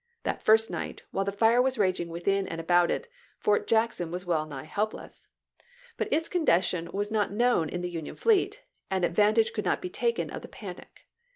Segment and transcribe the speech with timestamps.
[0.23, 3.07] That first night, while the fire was raging within and about it.
[3.37, 5.27] Fort Jackson was well nigh helpless.
[5.95, 9.91] But its condition was not known in the Union fleet, and advantage could not be
[9.91, 11.01] taken of the panic.